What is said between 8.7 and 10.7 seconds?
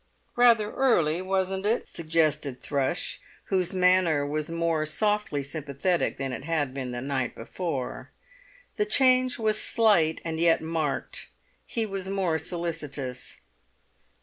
The change was slight, and yet